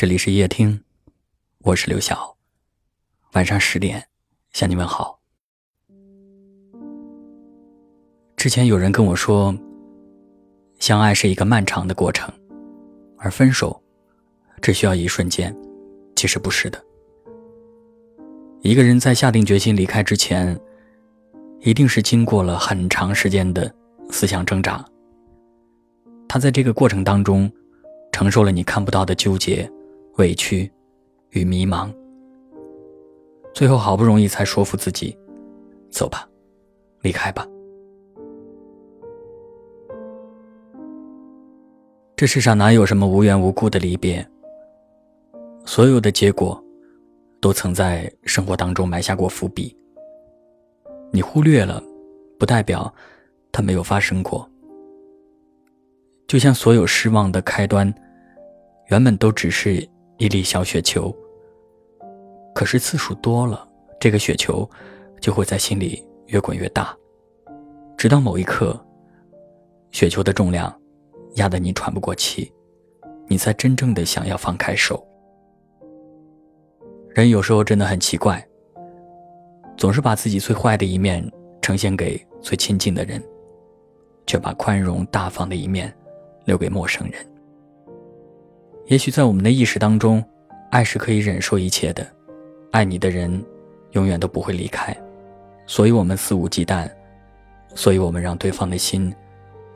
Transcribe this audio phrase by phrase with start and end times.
[0.00, 0.80] 这里是夜听，
[1.64, 2.36] 我是刘晓。
[3.32, 4.06] 晚上十点
[4.52, 5.18] 向你问好。
[8.36, 9.52] 之前有人跟我说，
[10.78, 12.32] 相爱是一个漫长的过程，
[13.16, 13.82] 而分手
[14.62, 15.52] 只需要一瞬间。
[16.14, 16.80] 其实不是的。
[18.60, 20.56] 一个人在下定决心离开之前，
[21.58, 23.74] 一定是经过了很长时间的
[24.12, 24.84] 思想挣扎。
[26.28, 27.50] 他在这个过程当中，
[28.12, 29.68] 承受了你看不到的纠结。
[30.18, 30.68] 委屈
[31.30, 31.88] 与迷茫，
[33.54, 35.16] 最后好不容易才说服自己，
[35.90, 36.28] 走吧，
[37.02, 37.46] 离开吧。
[42.16, 44.26] 这世上哪有什么无缘无故的离别？
[45.64, 46.60] 所有的结果，
[47.40, 49.72] 都曾在生活当中埋下过伏笔。
[51.12, 51.80] 你忽略了，
[52.40, 52.92] 不代表
[53.52, 54.50] 它没有发生过。
[56.26, 57.94] 就像所有失望的开端，
[58.88, 59.88] 原本都只是。
[60.18, 61.14] 一粒小雪球，
[62.52, 63.64] 可是次数多了，
[64.00, 64.68] 这个雪球
[65.20, 66.92] 就会在心里越滚越大，
[67.96, 68.76] 直到某一刻，
[69.92, 70.76] 雪球的重量
[71.36, 72.52] 压得你喘不过气，
[73.28, 75.06] 你才真正的想要放开手。
[77.10, 78.44] 人有时候真的很奇怪，
[79.76, 81.24] 总是把自己最坏的一面
[81.62, 83.22] 呈现给最亲近的人，
[84.26, 85.96] 却把宽容大方的一面
[86.44, 87.24] 留给陌生人。
[88.88, 90.24] 也许在我们的意识当中，
[90.70, 92.06] 爱是可以忍受一切的，
[92.72, 93.44] 爱你的人
[93.90, 94.96] 永远都不会离开，
[95.66, 96.90] 所以我们肆无忌惮，
[97.74, 99.14] 所以我们让对方的心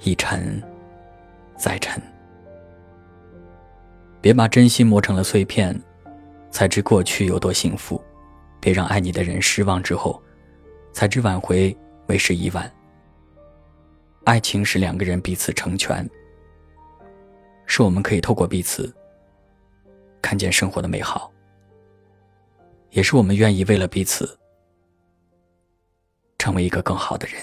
[0.00, 0.62] 一沉
[1.58, 2.00] 再沉。
[4.22, 5.78] 别把真心磨成了碎片，
[6.50, 8.00] 才知过去有多幸福；
[8.60, 10.22] 别让爱你的人失望之后，
[10.90, 11.76] 才知挽回
[12.06, 12.72] 为时已晚。
[14.24, 16.08] 爱情是两个人彼此成全，
[17.66, 18.90] 是我们可以透过彼此。
[20.22, 21.30] 看见生活的美好，
[22.90, 24.38] 也是我们愿意为了彼此
[26.38, 27.42] 成为一个更好的人。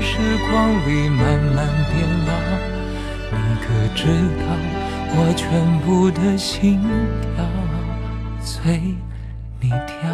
[0.00, 0.18] 时
[0.50, 1.20] 光里慢
[1.54, 1.94] 慢变
[2.26, 2.30] 老，
[3.32, 4.00] 你可知
[4.40, 4.46] 道
[5.16, 5.42] 我全
[5.80, 6.80] 部的心
[7.36, 7.44] 跳
[8.40, 8.94] 随
[9.60, 10.13] 你跳？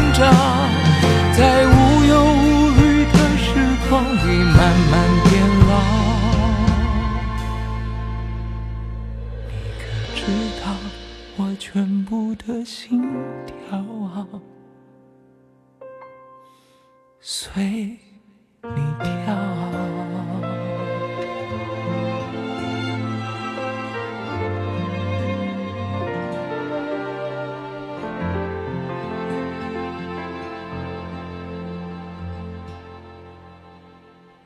[10.23, 10.27] 知
[10.63, 10.77] 道
[11.35, 13.01] 我全部的心
[13.47, 14.27] 跳啊，
[17.19, 17.97] 随
[18.61, 18.69] 你
[18.99, 19.35] 跳。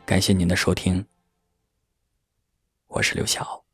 [0.06, 1.06] 感谢您的收听，
[2.88, 3.65] 我是刘晓。